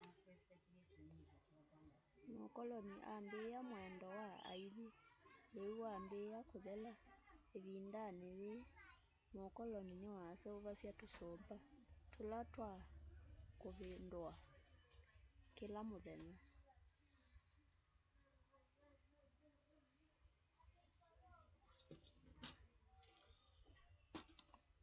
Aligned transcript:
mũkolonĩ 2.37 2.95
ambĩa 3.15 3.59
mwendo 3.69 4.07
wa 4.17 4.27
aĩthĩ 4.51 4.87
leũ 5.55 5.73
wambĩa 5.85 6.39
kũthela.ĩvĩndanĩ 6.49 8.29
yĩĩ 8.41 8.57
mũkolonĩ 9.37 9.95
nĩwaseũvasya 10.03 10.91
tũsũmba 10.99 11.55
tũla 12.11 12.39
twa 13.59 13.71
vĩndũawa 13.79 14.35
kĩla 15.55 15.81
mũthenya 15.89 16.37